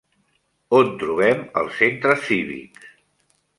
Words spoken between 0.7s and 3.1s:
On trobem els centres cívics?